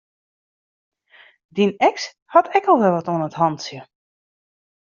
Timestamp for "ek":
2.57-2.65